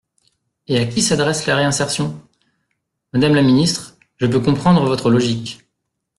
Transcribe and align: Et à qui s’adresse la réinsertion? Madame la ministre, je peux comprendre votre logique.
Et 0.67 0.79
à 0.79 0.85
qui 0.87 0.99
s’adresse 0.99 1.45
la 1.45 1.55
réinsertion? 1.55 2.19
Madame 3.13 3.35
la 3.35 3.43
ministre, 3.43 3.97
je 4.17 4.25
peux 4.25 4.39
comprendre 4.39 4.83
votre 4.83 5.11
logique. 5.11 5.61